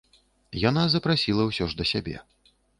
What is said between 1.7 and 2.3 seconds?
ж да сябе.